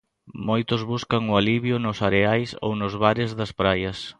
Moitos 0.47 0.81
buscan 0.91 1.23
o 1.31 1.37
alivio 1.41 1.75
nos 1.85 1.97
areais 2.07 2.49
ou 2.65 2.71
nos 2.81 2.93
bares 3.03 3.31
das 3.39 3.51
praias. 3.59 3.99